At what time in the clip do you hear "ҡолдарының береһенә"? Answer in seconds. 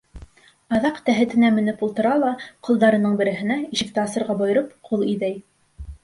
2.67-3.57